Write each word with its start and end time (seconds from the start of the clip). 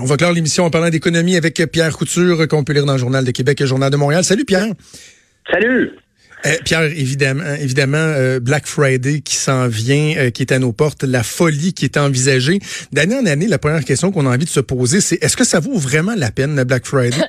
On 0.00 0.04
va 0.04 0.16
clore 0.16 0.32
l'émission 0.32 0.64
en 0.64 0.70
parlant 0.70 0.88
d'économie 0.88 1.36
avec 1.36 1.62
Pierre 1.70 1.96
Couture, 1.96 2.48
qu'on 2.48 2.64
peut 2.64 2.72
lire 2.72 2.86
dans 2.86 2.94
le 2.94 2.98
Journal 2.98 3.24
de 3.24 3.30
Québec 3.30 3.60
et 3.60 3.64
le 3.64 3.68
Journal 3.68 3.90
de 3.90 3.96
Montréal. 3.96 4.24
Salut 4.24 4.44
Pierre. 4.44 4.68
Salut. 5.50 5.90
Euh, 6.44 6.50
Pierre, 6.64 6.82
évidemment, 6.82 7.44
évidemment, 7.60 7.98
euh, 7.98 8.40
Black 8.40 8.66
Friday 8.66 9.20
qui 9.20 9.36
s'en 9.36 9.68
vient, 9.68 10.14
euh, 10.16 10.30
qui 10.30 10.42
est 10.42 10.52
à 10.52 10.58
nos 10.58 10.72
portes, 10.72 11.04
la 11.04 11.22
folie 11.22 11.72
qui 11.72 11.84
est 11.84 11.96
envisagée. 11.96 12.58
D'année 12.92 13.16
en 13.16 13.26
année, 13.26 13.46
la 13.46 13.58
première 13.58 13.84
question 13.84 14.10
qu'on 14.10 14.26
a 14.26 14.30
envie 14.30 14.44
de 14.44 14.50
se 14.50 14.60
poser, 14.60 15.00
c'est 15.00 15.22
est-ce 15.22 15.36
que 15.36 15.44
ça 15.44 15.60
vaut 15.60 15.76
vraiment 15.76 16.14
la 16.16 16.30
peine, 16.30 16.56
le 16.56 16.64
Black 16.64 16.86
Friday? 16.86 17.16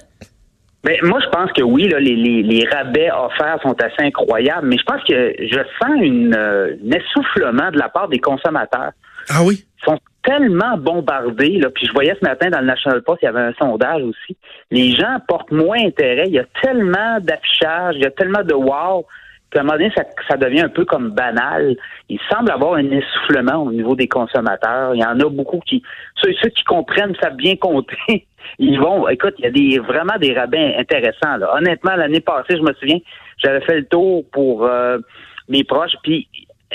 Ben, 0.85 0.97
moi, 1.03 1.17
je 1.23 1.29
pense 1.29 1.49
que 1.53 1.61
oui, 1.61 1.87
là, 1.87 1.97
les, 1.97 2.13
les, 2.13 2.43
les, 2.43 2.67
rabais 2.67 3.09
offerts 3.09 3.57
sont 3.63 3.73
assez 3.81 4.05
incroyables, 4.05 4.67
mais 4.67 4.75
je 4.77 4.83
pense 4.83 5.01
que 5.07 5.33
je 5.39 5.59
sens 5.81 5.95
une, 6.01 6.35
un 6.35 6.91
essoufflement 6.91 7.71
de 7.71 7.77
la 7.77 7.87
part 7.87 8.09
des 8.09 8.19
consommateurs. 8.19 8.91
Ah 9.29 9.45
oui? 9.45 9.65
Ils 9.81 9.85
sont 9.85 9.97
tellement 10.23 10.77
bombardés, 10.77 11.59
là, 11.59 11.69
puis 11.69 11.85
je 11.85 11.93
voyais 11.93 12.15
ce 12.19 12.25
matin 12.25 12.49
dans 12.49 12.59
le 12.59 12.65
National 12.65 13.01
Post, 13.01 13.19
il 13.21 13.25
y 13.25 13.27
avait 13.27 13.41
un 13.41 13.53
sondage 13.53 14.03
aussi. 14.03 14.37
Les 14.71 14.91
gens 14.91 15.17
portent 15.27 15.51
moins 15.51 15.79
intérêt. 15.79 16.25
Il 16.27 16.33
y 16.33 16.39
a 16.39 16.45
tellement 16.61 17.19
d'affichage, 17.19 17.95
il 17.95 18.03
y 18.03 18.05
a 18.05 18.11
tellement 18.11 18.43
de 18.43 18.53
wow 18.53 19.05
qu'à 19.51 19.59
un 19.59 19.63
moment 19.63 19.77
donné, 19.77 19.91
ça, 19.95 20.03
ça, 20.27 20.37
devient 20.37 20.61
un 20.61 20.69
peu 20.69 20.85
comme 20.85 21.11
banal. 21.11 21.75
Il 22.09 22.19
semble 22.31 22.51
avoir 22.51 22.75
un 22.75 22.89
essoufflement 22.89 23.63
au 23.63 23.71
niveau 23.71 23.95
des 23.95 24.07
consommateurs. 24.07 24.95
Il 24.95 25.01
y 25.01 25.05
en 25.05 25.19
a 25.19 25.29
beaucoup 25.29 25.59
qui, 25.59 25.83
ceux, 26.21 26.33
ceux 26.41 26.49
qui 26.49 26.63
comprennent, 26.63 27.15
savent 27.21 27.35
bien 27.35 27.55
compter. 27.55 27.97
Ils 28.59 28.79
vont, 28.79 29.07
écoute, 29.07 29.35
il 29.39 29.45
y 29.45 29.47
a 29.47 29.51
des 29.51 29.79
vraiment 29.79 30.17
des 30.19 30.33
rabais 30.33 30.75
intéressants. 30.77 31.37
Là. 31.37 31.55
Honnêtement, 31.55 31.95
l'année 31.95 32.19
passée, 32.19 32.57
je 32.57 32.61
me 32.61 32.73
souviens, 32.73 32.99
j'avais 33.37 33.61
fait 33.61 33.77
le 33.77 33.85
tour 33.85 34.25
pour 34.31 34.65
euh, 34.65 34.99
mes 35.47 35.63
proches, 35.63 35.95
puis 36.03 36.27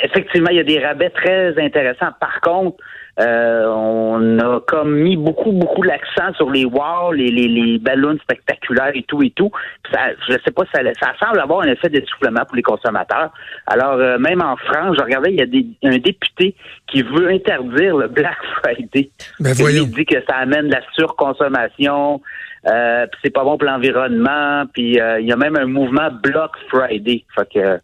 effectivement, 0.03 0.49
il 0.51 0.57
y 0.57 0.61
a 0.61 0.65
des 0.65 0.85
rabais 0.85 1.11
très 1.11 1.59
intéressants. 1.63 2.09
Par 2.21 2.41
contre, 2.41 2.79
euh, 3.21 3.67
on 3.67 4.39
a 4.39 4.61
comme 4.61 4.95
mis 4.95 5.17
beaucoup, 5.17 5.51
beaucoup 5.51 5.83
l'accent 5.83 6.33
sur 6.37 6.51
les 6.51 6.65
wow, 6.65 7.13
les, 7.13 7.29
les, 7.29 7.49
les 7.49 7.79
ballons 7.79 8.17
spectaculaires 8.23 8.93
et 8.95 9.03
tout 9.03 9.23
et 9.23 9.31
tout. 9.31 9.51
Ça, 9.93 10.11
je 10.29 10.35
sais 10.45 10.53
pas, 10.53 10.63
ça, 10.73 10.81
ça 11.01 11.13
semble 11.19 11.41
avoir 11.41 11.63
un 11.63 11.69
effet 11.69 11.89
d'essoufflement 11.89 12.45
pour 12.47 12.57
les 12.57 12.63
consommateurs. 12.63 13.31
Alors, 13.67 13.95
euh, 13.95 14.19
même 14.19 14.41
en 14.41 14.57
France, 14.57 14.97
je 14.99 15.03
regardais, 15.03 15.33
il 15.33 15.39
y 15.39 15.43
a 15.43 15.47
des, 15.47 15.67
un 15.83 15.99
député 15.99 16.55
qui 16.87 17.03
veut 17.03 17.29
interdire 17.29 17.97
le 17.97 18.07
Black 18.09 18.39
Friday. 18.63 19.11
Ben 19.41 19.53
voyons. 19.55 19.85
Il 19.85 19.91
dit 19.91 20.07
que 20.07 20.23
ça 20.29 20.37
amène 20.37 20.69
la 20.69 20.81
surconsommation, 20.95 22.21
euh, 22.67 23.07
c'est 23.23 23.31
pas 23.31 23.43
bon 23.43 23.59
pour 23.59 23.69
l'environnement, 23.69 24.65
puis 24.73 25.01
euh, 25.01 25.21
il 25.21 25.27
y 25.27 25.33
a 25.33 25.37
même 25.37 25.57
un 25.57 25.67
mouvement 25.67 26.11
Block 26.23 26.53
Friday. 26.69 27.25
Fait 27.35 27.53
que 27.53 27.81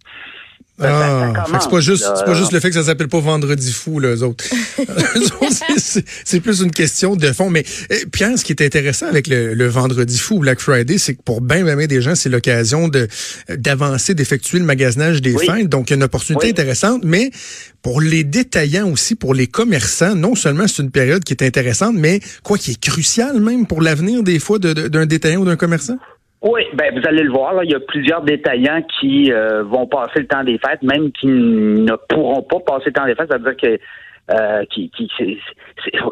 ah, 0.80 1.32
c'est 1.60 1.70
pas 1.70 1.80
juste, 1.80 2.04
c'est 2.16 2.24
pas 2.24 2.34
juste 2.34 2.52
le 2.52 2.58
fait 2.58 2.68
que 2.68 2.74
ça 2.74 2.82
s'appelle 2.82 3.08
pas 3.08 3.20
Vendredi 3.20 3.72
fou, 3.72 4.00
les 4.00 4.22
autres. 4.22 4.44
c'est 6.24 6.40
plus 6.40 6.60
une 6.62 6.72
question 6.72 7.14
de 7.14 7.32
fond. 7.32 7.48
Mais 7.48 7.64
eh, 7.90 8.06
Pierre, 8.06 8.36
ce 8.36 8.44
qui 8.44 8.52
est 8.52 8.62
intéressant 8.62 9.06
avec 9.06 9.28
le, 9.28 9.54
le 9.54 9.66
Vendredi 9.66 10.18
fou, 10.18 10.40
Black 10.40 10.60
Friday, 10.60 10.98
c'est 10.98 11.14
que 11.14 11.22
pour 11.22 11.40
bien 11.40 11.64
bien 11.64 11.86
des 11.86 12.02
gens, 12.02 12.14
c'est 12.14 12.28
l'occasion 12.28 12.88
de 12.88 13.08
d'avancer, 13.48 14.14
d'effectuer 14.14 14.58
le 14.58 14.64
magasinage 14.64 15.22
des 15.22 15.34
oui. 15.34 15.46
fêtes. 15.46 15.68
Donc, 15.68 15.90
il 15.90 15.92
y 15.92 15.94
a 15.94 15.96
une 15.96 16.02
opportunité 16.02 16.46
oui. 16.46 16.50
intéressante. 16.50 17.02
Mais 17.04 17.30
pour 17.82 18.00
les 18.00 18.24
détaillants 18.24 18.90
aussi, 18.90 19.14
pour 19.14 19.34
les 19.34 19.46
commerçants, 19.46 20.14
non 20.14 20.34
seulement 20.34 20.66
c'est 20.66 20.82
une 20.82 20.90
période 20.90 21.22
qui 21.22 21.34
est 21.34 21.44
intéressante, 21.44 21.94
mais 21.96 22.20
quoi 22.42 22.58
qui 22.58 22.72
est 22.72 22.80
cruciale 22.80 23.40
même 23.40 23.66
pour 23.66 23.80
l'avenir 23.80 24.22
des 24.22 24.38
fois 24.38 24.58
d'un 24.58 24.74
de, 24.74 24.88
de, 24.88 25.04
détaillant 25.04 25.42
ou 25.42 25.44
d'un 25.44 25.56
commerçant? 25.56 25.98
Oui, 26.44 26.60
ben 26.74 26.94
vous 26.94 27.06
allez 27.08 27.22
le 27.22 27.32
voir, 27.32 27.54
là, 27.54 27.64
il 27.64 27.70
y 27.70 27.74
a 27.74 27.80
plusieurs 27.80 28.20
détaillants 28.22 28.82
qui 29.00 29.32
euh, 29.32 29.62
vont 29.62 29.86
passer 29.86 30.20
le 30.20 30.26
temps 30.26 30.44
des 30.44 30.58
fêtes, 30.58 30.82
même 30.82 31.10
qui 31.12 31.26
ne 31.26 31.94
pourront 32.08 32.42
pas 32.42 32.60
passer 32.60 32.86
le 32.86 32.92
temps 32.92 33.06
des 33.06 33.14
fêtes, 33.14 33.30
ça 33.30 33.38
veut 33.38 33.54
dire 33.54 33.56
que 33.56 33.80
euh, 34.30 34.64
qui, 34.70 34.90
qui 34.90 35.10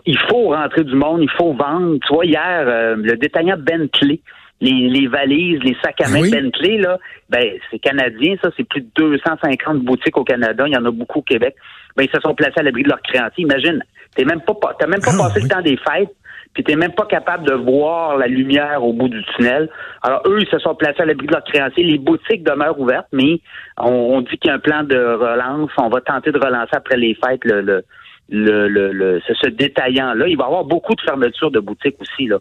il 0.06 0.18
faut 0.30 0.48
rentrer 0.48 0.84
du 0.84 0.94
monde, 0.94 1.20
il 1.22 1.30
faut 1.30 1.52
vendre. 1.52 1.98
Tu 2.06 2.14
vois, 2.14 2.24
hier, 2.24 2.64
euh, 2.66 2.96
le 2.96 3.16
détaillant 3.16 3.56
Bentley, 3.58 4.20
les, 4.60 4.88
les 4.88 5.06
valises, 5.06 5.60
les 5.62 5.76
sacs 5.82 6.00
à 6.02 6.08
main 6.08 6.20
oui. 6.20 6.30
Bentley, 6.30 6.78
là, 6.78 6.98
ben, 7.28 7.44
c'est 7.70 7.78
canadien, 7.78 8.36
ça, 8.42 8.50
c'est 8.56 8.66
plus 8.66 8.80
de 8.80 8.88
250 8.96 9.80
boutiques 9.80 10.16
au 10.16 10.24
Canada, 10.24 10.64
il 10.66 10.72
y 10.72 10.76
en 10.76 10.84
a 10.84 10.90
beaucoup 10.90 11.18
au 11.18 11.22
Québec. 11.22 11.54
Ben, 11.96 12.04
ils 12.04 12.10
se 12.10 12.20
sont 12.20 12.34
placés 12.34 12.58
à 12.60 12.62
l'abri 12.62 12.82
de 12.84 12.88
leurs 12.88 13.02
créanciers. 13.02 13.44
Imagine, 13.44 13.82
t'es 14.14 14.24
même 14.24 14.40
pas, 14.40 14.54
t'as 14.78 14.86
même 14.86 15.00
pas 15.00 15.12
Ah, 15.14 15.24
passé 15.28 15.40
oui. 15.40 15.42
le 15.44 15.48
temps 15.48 15.62
des 15.62 15.76
fêtes, 15.76 16.14
puis 16.54 16.64
t'es 16.64 16.76
même 16.76 16.92
pas 16.92 17.06
capable 17.06 17.46
de 17.46 17.54
voir 17.54 18.16
la 18.18 18.26
lumière 18.26 18.84
au 18.84 18.92
bout 18.92 19.08
du 19.08 19.24
tunnel. 19.34 19.70
Alors 20.02 20.22
eux, 20.26 20.38
ils 20.40 20.48
se 20.48 20.58
sont 20.58 20.74
placés 20.74 21.00
à 21.02 21.06
l'abri 21.06 21.26
de 21.26 21.32
leurs 21.32 21.44
créanciers. 21.44 21.84
Les 21.84 21.98
boutiques 21.98 22.44
demeurent 22.44 22.78
ouvertes, 22.78 23.08
mais 23.12 23.40
on, 23.78 23.90
on 23.90 24.20
dit 24.20 24.36
qu'il 24.38 24.48
y 24.48 24.50
a 24.50 24.54
un 24.56 24.58
plan 24.58 24.82
de 24.82 24.96
relance. 24.96 25.70
On 25.78 25.88
va 25.88 26.00
tenter 26.00 26.30
de 26.30 26.38
relancer 26.38 26.74
après 26.74 26.96
les 26.96 27.14
fêtes 27.14 27.44
le, 27.44 27.62
le, 27.62 27.84
le, 28.28 28.68
le, 28.68 28.92
le 28.92 29.20
ce, 29.20 29.48
détaillant-là. 29.48 30.28
Il 30.28 30.36
va 30.36 30.44
y 30.44 30.46
avoir 30.46 30.64
beaucoup 30.64 30.94
de 30.94 31.00
fermetures 31.00 31.50
de 31.50 31.60
boutiques 31.60 31.96
aussi 32.00 32.26
là. 32.26 32.38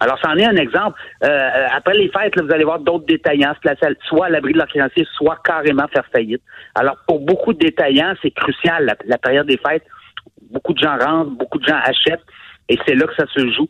Alors, 0.00 0.18
c'en 0.22 0.34
est 0.34 0.44
un 0.44 0.56
exemple. 0.56 1.00
Euh, 1.22 1.66
après 1.72 1.94
les 1.94 2.08
fêtes, 2.08 2.34
là, 2.34 2.42
vous 2.42 2.52
allez 2.52 2.64
voir 2.64 2.80
d'autres 2.80 3.06
détaillants 3.06 3.54
se 3.54 3.60
placer 3.60 3.96
soit 4.08 4.26
à 4.26 4.28
l'abri 4.28 4.52
de 4.52 4.58
leurs 4.58 4.66
créanciers, 4.66 5.06
soit 5.16 5.38
carrément 5.44 5.86
faire 5.86 6.04
faillite. 6.12 6.42
Alors, 6.74 6.96
pour 7.06 7.20
beaucoup 7.20 7.52
de 7.52 7.60
détaillants, 7.60 8.12
c'est 8.20 8.32
crucial 8.32 8.92
la 9.06 9.18
période 9.18 9.46
des 9.46 9.56
fêtes. 9.56 9.84
Beaucoup 10.50 10.74
de 10.74 10.78
gens 10.80 10.98
rentrent, 10.98 11.30
beaucoup 11.30 11.58
de 11.58 11.66
gens 11.66 11.78
achètent. 11.80 12.24
Et 12.68 12.78
c'est 12.86 12.94
là 12.94 13.06
que 13.06 13.14
ça 13.14 13.26
se 13.26 13.50
joue. 13.50 13.68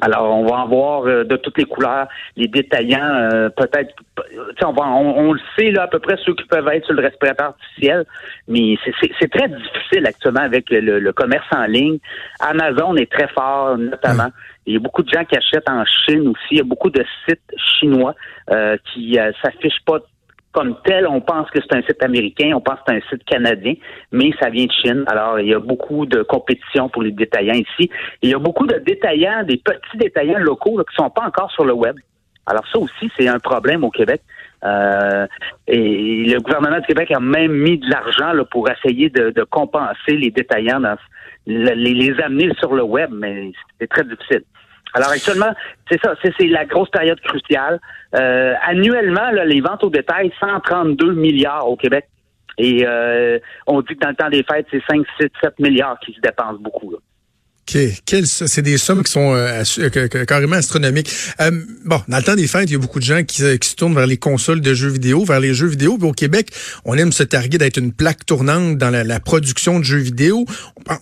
Alors, 0.00 0.30
on 0.30 0.46
va 0.46 0.56
en 0.56 0.68
voir 0.68 1.06
euh, 1.06 1.24
de 1.24 1.36
toutes 1.36 1.56
les 1.56 1.64
couleurs, 1.64 2.06
les 2.36 2.48
détaillants, 2.48 3.00
euh, 3.02 3.48
peut-être, 3.48 3.94
on, 4.62 4.72
va, 4.72 4.88
on, 4.88 5.28
on, 5.28 5.32
le 5.32 5.40
sait 5.58 5.70
là 5.70 5.84
à 5.84 5.88
peu 5.88 5.98
près 5.98 6.16
ceux 6.24 6.34
qui 6.34 6.44
peuvent 6.44 6.68
être 6.68 6.84
sur 6.84 6.94
le 6.94 7.02
respirateur 7.02 7.48
artificiel, 7.48 8.04
mais 8.46 8.76
c'est 8.84 9.30
très 9.30 9.48
difficile 9.48 10.06
actuellement 10.06 10.42
avec 10.42 10.68
le, 10.70 10.98
le, 10.98 11.12
commerce 11.12 11.46
en 11.50 11.64
ligne. 11.64 11.98
Amazon 12.40 12.94
est 12.96 13.10
très 13.10 13.28
fort, 13.28 13.78
notamment. 13.78 14.28
Il 14.66 14.74
y 14.74 14.76
a 14.76 14.80
beaucoup 14.80 15.02
de 15.02 15.08
gens 15.08 15.24
qui 15.24 15.36
achètent 15.36 15.70
en 15.70 15.84
Chine 15.84 16.28
aussi. 16.28 16.46
Il 16.50 16.58
y 16.58 16.60
a 16.60 16.64
beaucoup 16.64 16.90
de 16.90 17.04
sites 17.26 17.40
chinois 17.56 18.14
euh, 18.50 18.76
qui 18.92 19.18
euh, 19.18 19.32
s'affichent 19.42 19.84
pas 19.86 19.98
comme 20.56 20.74
tel, 20.84 21.06
on 21.06 21.20
pense 21.20 21.50
que 21.50 21.58
c'est 21.60 21.76
un 21.76 21.82
site 21.82 22.02
américain, 22.02 22.52
on 22.54 22.62
pense 22.62 22.76
que 22.76 22.84
c'est 22.88 22.94
un 22.94 23.00
site 23.10 23.24
canadien, 23.26 23.74
mais 24.10 24.30
ça 24.40 24.48
vient 24.48 24.64
de 24.64 24.72
Chine. 24.72 25.04
Alors, 25.06 25.38
il 25.38 25.48
y 25.48 25.54
a 25.54 25.58
beaucoup 25.58 26.06
de 26.06 26.22
compétition 26.22 26.88
pour 26.88 27.02
les 27.02 27.12
détaillants 27.12 27.52
ici. 27.52 27.90
il 28.22 28.30
y 28.30 28.34
a 28.34 28.38
beaucoup 28.38 28.66
de 28.66 28.78
détaillants, 28.78 29.42
des 29.42 29.58
petits 29.58 29.98
détaillants 29.98 30.38
locaux 30.38 30.78
là, 30.78 30.84
qui 30.88 30.96
sont 30.96 31.10
pas 31.10 31.26
encore 31.26 31.50
sur 31.52 31.66
le 31.66 31.74
web. 31.74 31.96
Alors 32.46 32.66
ça 32.72 32.78
aussi, 32.78 33.10
c'est 33.18 33.28
un 33.28 33.38
problème 33.38 33.84
au 33.84 33.90
Québec. 33.90 34.22
Euh, 34.64 35.26
et 35.66 36.24
le 36.24 36.40
gouvernement 36.40 36.78
du 36.78 36.86
Québec 36.86 37.10
a 37.10 37.20
même 37.20 37.52
mis 37.52 37.76
de 37.76 37.90
l'argent 37.90 38.32
pour 38.50 38.70
essayer 38.70 39.10
de, 39.10 39.30
de, 39.30 39.42
compenser 39.44 40.12
les 40.12 40.30
détaillants, 40.30 40.80
dans, 40.80 40.96
les, 41.46 41.74
les 41.74 42.18
amener 42.22 42.50
sur 42.58 42.74
le 42.74 42.82
web, 42.82 43.10
mais 43.12 43.52
c'est 43.78 43.88
très 43.88 44.04
difficile. 44.04 44.44
Alors 44.94 45.10
actuellement, 45.10 45.52
c'est 45.90 46.00
ça, 46.02 46.14
c'est 46.22 46.46
la 46.46 46.64
grosse 46.64 46.90
période 46.90 47.20
cruciale. 47.20 47.80
Euh, 48.14 48.54
annuellement, 48.66 49.30
là, 49.30 49.44
les 49.44 49.60
ventes 49.60 49.84
au 49.84 49.90
détail, 49.90 50.32
132 50.40 51.12
milliards 51.12 51.68
au 51.68 51.76
Québec. 51.76 52.06
Et 52.58 52.86
euh, 52.86 53.38
on 53.66 53.82
dit 53.82 53.94
que 53.94 54.00
dans 54.00 54.08
le 54.08 54.14
temps 54.14 54.30
des 54.30 54.42
fêtes, 54.42 54.66
c'est 54.70 54.82
5, 54.88 55.04
6, 55.20 55.28
7 55.42 55.58
milliards 55.58 55.98
qui 56.00 56.14
se 56.14 56.20
dépensent 56.20 56.60
beaucoup. 56.60 56.90
Là. 56.90 56.98
C'est 57.68 58.62
des 58.62 58.78
sommes 58.78 59.02
qui 59.02 59.10
sont 59.10 59.34
euh, 59.34 59.64
carrément 60.26 60.56
astronomiques. 60.56 61.10
Euh, 61.40 61.50
bon, 61.84 62.00
dans 62.06 62.16
le 62.18 62.22
temps 62.22 62.36
des 62.36 62.46
fêtes, 62.46 62.70
il 62.70 62.74
y 62.74 62.76
a 62.76 62.78
beaucoup 62.78 63.00
de 63.00 63.04
gens 63.04 63.24
qui, 63.24 63.42
qui, 63.58 63.68
se 63.68 63.74
tournent 63.74 63.94
vers 63.94 64.06
les 64.06 64.16
consoles 64.16 64.60
de 64.60 64.72
jeux 64.72 64.88
vidéo, 64.88 65.24
vers 65.24 65.40
les 65.40 65.52
jeux 65.52 65.66
vidéo. 65.66 65.98
Puis 65.98 66.08
au 66.08 66.12
Québec, 66.12 66.50
on 66.84 66.96
aime 66.96 67.12
se 67.12 67.24
targuer 67.24 67.58
d'être 67.58 67.78
une 67.78 67.92
plaque 67.92 68.24
tournante 68.24 68.78
dans 68.78 68.90
la, 68.90 69.20
production 69.20 69.80
de 69.80 69.84
jeux 69.84 69.98
vidéo. 69.98 70.46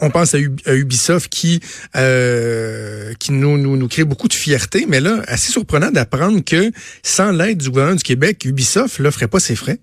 On, 0.01 0.11
pense 0.11 0.35
à, 0.35 0.39
Ubisoft 0.39 1.31
qui 1.31 1.61
euh, 1.97 3.13
qui 3.19 3.33
nous, 3.33 3.59
nous, 3.59 3.77
nous 3.77 3.89
crée 3.89 4.05
beaucoup 4.05 4.29
de 4.29 4.35
fierté. 4.35 4.87
Mais 4.89 5.01
là, 5.01 5.23
assez 5.27 5.53
surprenant 5.53 5.91
d'apprendre 5.91 6.43
que 6.43 6.71
sans 7.03 7.31
l'aide 7.31 7.59
du 7.59 7.69
gouvernement 7.69 7.97
du 7.97 8.03
Québec, 8.03 8.45
Ubisoft 8.45 8.99
là 9.01 9.11
ferait 9.11 9.29
pas 9.29 9.41
ses 9.41 9.57
frais. 9.57 9.79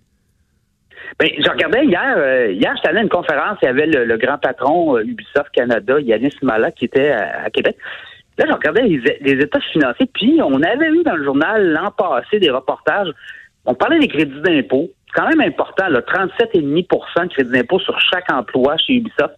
Ben, 1.20 1.30
je 1.38 1.50
regardais 1.50 1.86
hier, 1.86 2.16
euh, 2.18 2.52
hier, 2.52 2.74
j'étais 2.76 2.90
allé 2.90 3.00
à 3.00 3.04
une 3.04 3.10
conférence, 3.10 3.58
il 3.62 3.66
y 3.66 3.70
avait 3.70 3.86
le, 3.86 4.06
le 4.06 4.18
grand 4.18 4.38
patron 4.38 4.98
euh, 4.98 5.04
Ubisoft 5.04 5.52
Canada, 5.54 6.00
Yanis 6.00 6.36
Mala, 6.42 6.72
qui 6.72 6.86
était 6.86 7.12
à, 7.12 7.44
à 7.46 7.50
Québec. 7.50 7.78
Là, 8.38 8.46
je 8.48 8.54
regardais 8.54 8.84
les, 8.84 8.98
les, 9.22 9.44
états 9.44 9.60
financiers, 9.60 10.10
puis 10.14 10.40
on 10.42 10.62
avait 10.64 10.90
eu 10.90 11.04
dans 11.04 11.16
le 11.16 11.24
journal 11.24 11.72
l'an 11.72 11.92
passé 11.92 12.40
des 12.40 12.50
reportages. 12.50 13.10
On 13.66 13.76
parlait 13.76 14.00
des 14.00 14.08
crédits 14.08 14.42
d'impôt. 14.42 14.90
C'est 15.08 15.22
quand 15.22 15.28
même 15.28 15.42
important, 15.42 15.88
là, 15.90 16.00
37,5% 16.00 17.24
de 17.24 17.34
crédits 17.34 17.52
d'impôt 17.52 17.80
sur 17.80 18.00
chaque 18.00 18.32
emploi 18.32 18.78
chez 18.78 18.94
Ubisoft. 18.94 19.36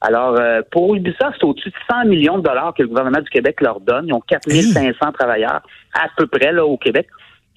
Alors, 0.00 0.38
euh, 0.38 0.60
pour 0.70 0.94
Ubisoft, 0.94 1.36
c'est 1.38 1.44
au-dessus 1.44 1.70
de 1.70 1.74
100 1.90 2.04
millions 2.04 2.38
de 2.38 2.42
dollars 2.42 2.74
que 2.74 2.82
le 2.82 2.88
gouvernement 2.88 3.20
du 3.20 3.28
Québec 3.30 3.60
leur 3.60 3.80
donne. 3.80 4.06
Ils 4.06 4.14
ont 4.14 4.20
4500 4.20 5.12
travailleurs 5.12 5.62
à 5.94 6.08
peu 6.16 6.26
près 6.26 6.52
là 6.52 6.64
au 6.64 6.76
Québec. 6.76 7.08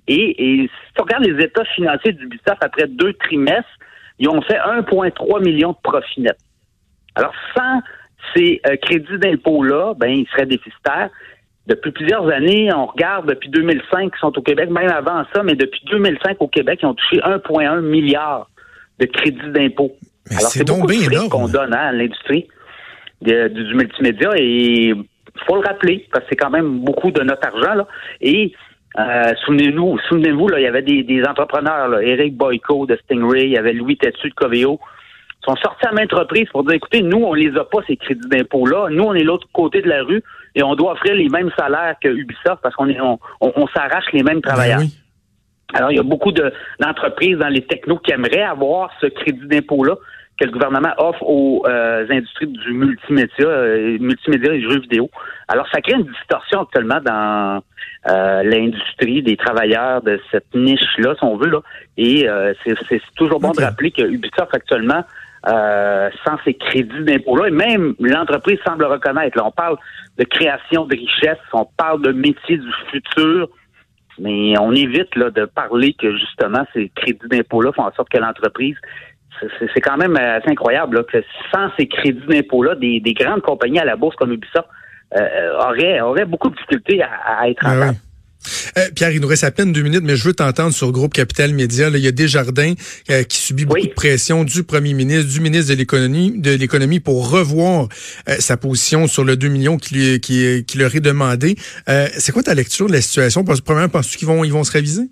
Et, 0.10 0.64
et, 0.64 0.64
si 0.64 0.94
tu 0.96 1.02
regardes 1.02 1.24
les 1.24 1.44
états 1.44 1.64
financiers 1.66 2.14
d'Ubisoft 2.14 2.58
après 2.62 2.88
deux 2.88 3.14
trimestres, 3.14 3.70
ils 4.18 4.28
ont 4.28 4.42
fait 4.42 4.58
1,3 4.58 5.44
million 5.44 5.72
de 5.72 5.78
profit 5.84 6.22
net. 6.22 6.38
Alors, 7.14 7.34
sans 7.56 7.82
ces 8.36 8.60
euh, 8.68 8.76
crédits 8.78 9.20
d'impôt-là, 9.20 9.94
ben, 9.96 10.10
ils 10.10 10.28
seraient 10.30 10.48
déficitaires. 10.48 11.10
Depuis 11.68 11.92
plusieurs 11.92 12.28
années, 12.28 12.74
on 12.74 12.88
regarde 12.88 13.30
depuis 13.30 13.50
2005 13.50 14.12
qui 14.12 14.20
sont 14.20 14.36
au 14.36 14.42
Québec, 14.42 14.72
même 14.72 14.90
avant 14.90 15.24
ça, 15.34 15.44
mais 15.44 15.54
depuis 15.54 15.82
2005 15.92 16.38
au 16.40 16.48
Québec, 16.48 16.80
ils 16.82 16.88
ont 16.88 16.96
touché 16.96 17.18
1,1 17.18 17.82
milliard 17.82 18.50
de 18.98 19.06
crédits 19.06 19.52
d'impôt. 19.52 19.92
Alors, 20.32 20.42
c'est 20.42 20.68
beaucoup 20.68 20.88
de 20.88 21.30
qu'on 21.30 21.48
donne 21.48 21.74
hein, 21.74 21.90
à 21.90 21.92
l'industrie 21.92 22.48
du 23.22 23.76
multimédia 23.76 24.32
et 24.36 24.94
faut 25.48 25.56
le 25.56 25.62
rappeler, 25.62 26.08
parce 26.12 26.24
que 26.26 26.30
c'est 26.32 26.36
quand 26.36 26.50
même 26.50 26.80
beaucoup 26.80 27.12
de 27.12 27.22
notre 27.22 27.48
argent. 27.48 27.76
Là. 27.76 27.88
Et 28.22 28.54
euh, 28.98 29.34
souvenez-vous, 29.46 30.00
souvenez-vous, 30.10 30.48
là, 30.48 30.60
il 30.60 30.64
y 30.64 30.68
avait 30.68 30.82
des, 30.82 31.04
des 31.04 31.24
entrepreneurs, 31.24 31.90
là, 31.90 32.02
Eric 32.02 32.36
Boyko 32.36 32.86
de 32.86 32.98
Stingray, 33.04 33.46
il 33.46 33.52
y 33.52 33.58
avait 33.58 33.74
Louis 33.74 33.98
Tetsu 33.98 34.30
de 34.30 34.34
Coveo, 34.34 34.80
sont 35.46 35.56
sortis 35.58 35.88
à 35.88 35.92
maintes 35.92 36.12
reprises 36.12 36.50
pour 36.52 36.64
dire, 36.64 36.74
écoutez, 36.74 37.02
nous, 37.02 37.24
on 37.24 37.34
les 37.34 37.56
a 37.56 37.64
pas, 37.64 37.80
ces 37.88 37.98
crédits 37.98 38.28
d'impôt-là. 38.28 38.90
Nous, 38.90 39.04
on 39.04 39.14
est 39.14 39.24
l'autre 39.24 39.48
côté 39.54 39.82
de 39.82 39.88
la 39.88 40.04
rue 40.04 40.24
et 40.56 40.64
on 40.64 40.76
doit 40.76 40.94
offrir 40.94 41.16
les 41.16 41.30
mêmes 41.30 41.52
salaires 41.58 41.96
que 42.02 42.10
Ubisoft 42.10 42.62
parce 42.62 42.76
qu'on 42.76 42.90
est, 42.90 43.00
on, 43.00 43.20
on, 43.40 43.68
s'arrache 43.68 44.06
les 44.12 44.24
mêmes 44.24 44.42
travailleurs. 44.42 44.80
Ben 44.80 44.88
Alors, 45.74 45.92
il 45.92 45.98
y 45.98 46.00
a 46.00 46.04
beaucoup 46.04 46.32
d'entreprises 46.32 47.38
dans 47.38 47.48
les 47.48 47.62
technos 47.62 48.00
qui 48.00 48.12
aimeraient 48.12 48.42
avoir 48.42 48.92
ce 49.00 49.06
crédit 49.08 49.48
d'impôt-là 49.48 49.96
que 50.40 50.46
le 50.46 50.52
gouvernement 50.52 50.94
offre 50.98 51.22
aux 51.24 51.64
euh, 51.68 52.06
industries 52.10 52.48
du 52.48 52.72
multimédia, 52.72 53.46
euh, 53.46 53.98
multimédia 54.00 54.54
et 54.54 54.62
jeux 54.62 54.80
vidéo. 54.80 55.10
Alors, 55.50 55.68
ça 55.72 55.82
crée 55.82 55.96
une 55.96 56.06
distorsion 56.06 56.62
actuellement 56.62 57.02
dans 57.04 57.62
euh, 58.10 58.44
l'industrie 58.44 59.22
des 59.22 59.36
travailleurs 59.36 60.02
de 60.02 60.20
cette 60.32 60.54
niche-là, 60.56 61.16
si 61.18 61.24
on 61.24 61.36
veut. 61.36 61.50
Là. 61.50 61.60
Et 61.98 62.28
c'est 62.88 63.02
toujours 63.16 63.40
bon 63.40 63.52
de 63.52 63.62
rappeler 63.62 63.92
que 63.92 64.04
Ubisoft 64.04 64.54
actuellement, 64.54 65.04
sans 65.46 66.38
ces 66.46 66.54
crédits 66.54 67.04
d'impôt-là, 67.04 67.48
et 67.48 67.52
même 67.52 67.96
l'entreprise 68.00 68.60
semble 68.66 68.86
reconnaître. 68.86 69.38
Là, 69.38 69.46
on 69.46 69.52
parle 69.52 69.78
de 70.18 70.24
création 70.24 70.86
de 70.86 70.96
richesse, 70.96 71.40
on 71.52 71.66
parle 71.78 72.02
de 72.02 72.12
métier 72.12 72.58
du 72.58 72.72
futur. 72.92 73.50
Mais 74.22 74.58
on 74.60 74.74
évite 74.74 75.16
là, 75.16 75.30
de 75.30 75.46
parler 75.46 75.94
que 75.94 76.14
justement 76.18 76.66
ces 76.74 76.92
crédits 76.94 77.28
d'impôt-là 77.30 77.72
font 77.72 77.84
en 77.84 77.94
sorte 77.94 78.10
que 78.10 78.18
l'entreprise 78.18 78.76
c'est 79.74 79.82
quand 79.82 79.98
même 79.98 80.16
euh, 80.18 80.38
assez 80.38 80.50
incroyable 80.50 81.06
que 81.06 81.24
sans 81.52 81.70
ces 81.78 81.88
crédits 81.88 82.22
d'impôt-là, 82.28 82.76
des, 82.76 83.02
grandes 83.14 83.42
compagnies 83.42 83.80
à 83.80 83.86
la 83.86 83.96
bourse 83.96 84.16
comme 84.16 84.32
Ubisoft 84.32 84.68
euh, 85.16 85.22
euh, 85.22 86.02
auraient, 86.02 86.26
beaucoup 86.26 86.50
de 86.50 86.56
difficultés 86.56 87.02
à, 87.02 87.50
être 87.50 87.66
en 87.66 87.80
ben 87.80 87.96
Pierre, 88.96 89.12
il 89.12 89.20
nous 89.20 89.28
reste 89.28 89.44
à 89.44 89.52
peine 89.52 89.74
deux 89.74 89.82
minutes, 89.82 90.04
mais 90.04 90.16
je 90.16 90.24
veux 90.24 90.34
t'entendre 90.34 90.74
sur 90.74 90.94
Groupe 90.94 91.14
Capital 91.14 91.54
Média. 91.54 91.90
il 91.90 91.98
y 91.98 92.08
a 92.08 92.12
Desjardins 92.14 92.74
qui 93.28 93.38
subit 93.38 93.66
beaucoup 93.66 93.86
de 93.86 93.94
pression 93.94 94.46
du 94.46 94.64
premier 94.64 94.94
ministre, 94.94 95.30
du 95.30 95.42
ministre 95.42 95.74
de 95.74 95.78
l'économie, 95.78 96.40
de 96.40 96.52
l'économie 96.52 97.02
pour 97.02 97.30
revoir 97.30 97.90
sa 98.26 98.56
position 98.56 99.08
sur 99.08 99.26
le 99.26 99.36
2 99.36 99.50
millions 99.50 99.76
qui, 99.76 99.94
lui, 99.94 100.20
qui, 100.22 100.64
qui 100.66 100.78
leur 100.78 100.96
est 100.96 101.02
demandé. 101.02 101.58
c'est 101.86 102.32
quoi 102.32 102.42
ta 102.42 102.54
lecture 102.54 102.88
de 102.88 102.94
la 102.94 103.02
situation? 103.02 103.44
Premièrement, 103.44 103.90
penses-tu 103.90 104.18
qu'ils 104.18 104.28
vont, 104.28 104.46
ils 104.46 104.54
vont 104.54 104.64
se 104.64 104.72
réviser? 104.72 105.10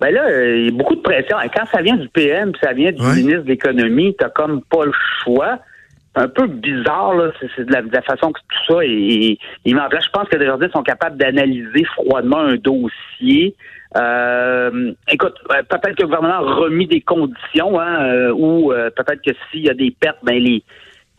Ben 0.00 0.10
là, 0.12 0.24
euh, 0.26 0.56
il 0.58 0.64
y 0.64 0.68
a 0.68 0.72
beaucoup 0.72 0.96
de 0.96 1.00
pression. 1.00 1.40
Et 1.40 1.48
quand 1.48 1.66
ça 1.72 1.82
vient 1.82 1.96
du 1.96 2.08
PM, 2.08 2.52
ça 2.62 2.72
vient 2.72 2.92
du 2.92 3.02
ministre 3.02 3.42
de 3.42 3.48
l'économie, 3.48 4.14
t'as 4.18 4.28
comme 4.28 4.62
pas 4.62 4.84
le 4.84 4.92
choix. 5.22 5.58
C'est 6.14 6.22
un 6.22 6.28
peu 6.28 6.46
bizarre, 6.46 7.14
là. 7.14 7.32
C'est 7.56 7.64
de 7.64 7.72
la, 7.72 8.02
façon 8.02 8.32
que 8.32 8.40
tout 8.40 8.72
ça 8.74 8.84
est, 8.84 9.38
mis 9.66 9.74
en 9.74 9.88
place. 9.88 10.04
Je 10.04 10.10
pense 10.10 10.28
que 10.28 10.36
les 10.36 10.46
jardins 10.46 10.68
sont 10.70 10.82
capables 10.82 11.16
d'analyser 11.16 11.84
froidement 11.96 12.38
un 12.38 12.56
dossier. 12.56 13.54
Euh, 13.96 14.92
écoute, 15.10 15.34
euh, 15.52 15.62
peut-être 15.62 15.96
que 15.96 16.02
le 16.02 16.06
gouvernement 16.06 16.34
a 16.34 16.54
remis 16.54 16.86
des 16.86 17.00
conditions, 17.00 17.80
hein, 17.80 18.30
ou 18.32 18.72
peut-être 18.96 19.22
que 19.22 19.32
s'il 19.50 19.64
y 19.64 19.70
a 19.70 19.74
des 19.74 19.92
pertes, 19.92 20.18
ben 20.24 20.34
les 20.34 20.64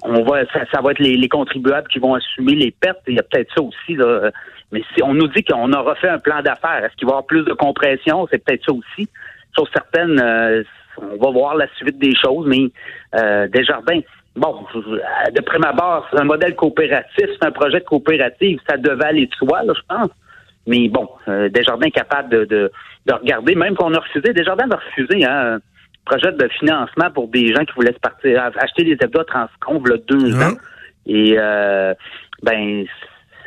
on 0.03 0.23
va 0.23 0.45
ça, 0.51 0.81
va 0.81 0.91
être 0.91 0.99
les, 0.99 1.29
contribuables 1.29 1.87
qui 1.87 1.99
vont 1.99 2.13
assumer 2.13 2.53
les 2.53 2.71
pertes. 2.71 3.01
Il 3.07 3.15
y 3.15 3.19
a 3.19 3.23
peut-être 3.23 3.51
ça 3.55 3.61
aussi. 3.61 3.95
Là. 3.95 4.31
Mais 4.71 4.81
si 4.93 5.03
on 5.03 5.13
nous 5.13 5.27
dit 5.27 5.43
qu'on 5.43 5.71
a 5.73 5.79
refait 5.79 6.09
un 6.09 6.19
plan 6.19 6.41
d'affaires, 6.41 6.83
est-ce 6.83 6.95
qu'il 6.95 7.07
va 7.07 7.11
y 7.11 7.13
avoir 7.13 7.25
plus 7.25 7.43
de 7.43 7.53
compression? 7.53 8.27
C'est 8.31 8.43
peut-être 8.43 8.65
ça 8.65 8.73
aussi. 8.73 9.09
Sur 9.53 9.67
certaines, 9.73 10.19
euh, 10.19 10.63
on 10.97 11.17
va 11.17 11.31
voir 11.31 11.55
la 11.55 11.67
suite 11.77 11.97
des 11.97 12.13
choses, 12.15 12.45
mais 12.47 12.69
euh, 13.15 13.47
Desjardins, 13.47 14.01
bon, 14.35 14.65
de 14.75 15.41
prime 15.41 15.63
abord, 15.63 16.07
c'est 16.11 16.19
un 16.19 16.25
modèle 16.25 16.55
coopératif, 16.55 17.27
c'est 17.39 17.45
un 17.45 17.51
projet 17.51 17.79
de 17.79 17.85
coopérative, 17.85 18.59
ça 18.69 18.77
devait 18.77 19.05
aller 19.05 19.27
de 19.27 19.35
soi, 19.35 19.63
là, 19.63 19.73
je 19.75 19.81
pense. 19.87 20.09
Mais 20.67 20.89
bon, 20.89 21.07
euh, 21.27 21.47
Desjardins 21.49 21.87
est 21.87 21.91
capable 21.91 22.29
de, 22.29 22.71
de, 23.05 23.13
regarder, 23.13 23.55
même 23.55 23.75
qu'on 23.75 23.93
a 23.93 23.99
refusé, 23.99 24.33
Desjardins 24.33 24.69
a 24.71 24.77
refusé 24.77 25.23
hein, 25.23 25.59
projet 26.05 26.31
de 26.31 26.47
financement 26.59 27.09
pour 27.11 27.27
des 27.27 27.53
gens 27.53 27.65
qui 27.65 27.73
voulaient 27.73 27.93
se 27.93 27.99
partir, 27.99 28.41
acheter 28.57 28.83
des 28.83 28.97
hebdos 29.01 29.23
transcom 29.23 29.85
là, 29.87 29.97
deux 30.07 30.35
ans. 30.35 30.55
Et 31.07 31.35
euh, 31.37 31.93
ben 32.43 32.85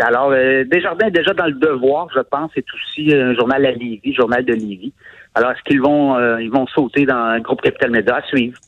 alors, 0.00 0.31
euh, 0.31 0.64
Desjardins 0.64 1.08
est 1.08 1.12
déjà 1.12 1.34
dans 1.34 1.46
le 1.46 1.55
devoir, 1.55 2.08
je 2.14 2.20
pense. 2.20 2.50
C'est 2.55 2.64
aussi 2.75 3.14
un 3.14 3.34
journal 3.34 3.64
à 3.66 3.72
Lévis, 3.72 4.14
journal 4.14 4.44
de 4.44 4.52
Lévis. 4.52 4.93
Alors, 5.34 5.50
est-ce 5.52 5.62
qu'ils 5.64 5.81
vont, 5.81 6.16
euh, 6.16 6.40
ils 6.40 6.50
vont 6.50 6.66
sauter 6.69 7.05
dans 7.05 7.34
le 7.34 7.40
groupe 7.40 7.60
Capital 7.60 7.90
Média? 7.90 8.16
À 8.16 8.22
suivre? 8.22 8.58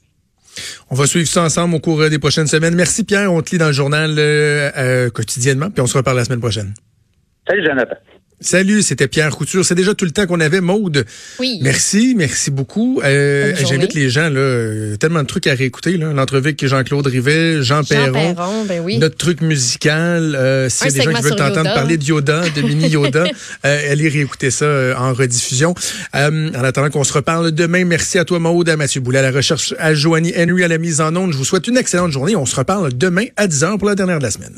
On 0.90 0.96
va 0.96 1.06
suivre 1.06 1.28
ça 1.28 1.44
ensemble 1.44 1.76
au 1.76 1.78
cours 1.78 2.08
des 2.10 2.18
prochaines 2.18 2.48
semaines. 2.48 2.74
Merci 2.74 3.04
Pierre, 3.04 3.32
on 3.32 3.40
te 3.40 3.50
lit 3.50 3.58
dans 3.58 3.68
le 3.68 3.72
journal 3.72 4.16
euh, 4.18 5.08
quotidiennement, 5.10 5.70
puis 5.70 5.80
on 5.80 5.86
se 5.86 5.96
reparle 5.96 6.16
la 6.16 6.24
semaine 6.24 6.40
prochaine. 6.40 6.74
Salut 7.46 7.64
Jonathan. 7.64 7.94
Salut, 8.42 8.80
c'était 8.80 9.06
Pierre 9.06 9.36
Couture. 9.36 9.66
C'est 9.66 9.74
déjà 9.74 9.94
tout 9.94 10.06
le 10.06 10.12
temps 10.12 10.26
qu'on 10.26 10.40
avait, 10.40 10.62
Maude. 10.62 11.04
Oui. 11.38 11.58
Merci, 11.60 12.14
merci 12.16 12.50
beaucoup. 12.50 13.02
Euh, 13.04 13.54
J'invite 13.54 13.92
les 13.92 14.08
gens, 14.08 14.30
là, 14.30 14.40
euh, 14.40 14.96
tellement 14.96 15.20
de 15.20 15.26
trucs 15.26 15.46
à 15.46 15.52
réécouter. 15.52 15.98
L'entrevue 15.98 16.48
avec 16.48 16.66
Jean-Claude 16.66 17.06
Rivet, 17.06 17.62
Jean, 17.62 17.82
Jean 17.82 18.12
Perron, 18.12 18.64
ben 18.64 18.80
oui. 18.82 18.96
notre 18.96 19.18
truc 19.18 19.42
musical. 19.42 20.34
Euh, 20.34 20.70
S'il 20.70 20.86
y 20.86 20.88
a 20.88 20.92
des 20.92 21.02
gens 21.02 21.12
qui 21.12 21.22
veulent 21.22 21.36
t'entendre 21.36 21.74
parler 21.74 21.98
de 21.98 22.04
Yoda, 22.04 22.48
de 22.48 22.62
mini 22.62 22.88
Yoda, 22.88 23.24
euh, 23.66 23.92
allez 23.92 24.08
réécouter 24.08 24.50
ça 24.50 24.64
euh, 24.64 24.94
en 24.96 25.12
rediffusion. 25.12 25.74
Euh, 26.14 26.50
en 26.54 26.64
attendant 26.64 26.88
qu'on 26.88 27.04
se 27.04 27.12
reparle 27.12 27.52
demain, 27.52 27.84
merci 27.84 28.18
à 28.18 28.24
toi, 28.24 28.38
Maude, 28.38 28.70
à 28.70 28.76
Mathieu 28.78 29.02
Boulet, 29.02 29.18
à 29.18 29.22
la 29.22 29.32
recherche, 29.32 29.74
à 29.78 29.92
Joanie 29.92 30.32
Henry, 30.34 30.64
à 30.64 30.68
la 30.68 30.78
mise 30.78 31.02
en 31.02 31.14
onde. 31.14 31.32
Je 31.32 31.36
vous 31.36 31.44
souhaite 31.44 31.68
une 31.68 31.76
excellente 31.76 32.12
journée. 32.12 32.36
On 32.36 32.46
se 32.46 32.56
reparle 32.56 32.96
demain 32.96 33.26
à 33.36 33.46
10h 33.46 33.76
pour 33.76 33.86
la 33.88 33.94
dernière 33.94 34.18
de 34.18 34.24
la 34.24 34.30
semaine. 34.30 34.56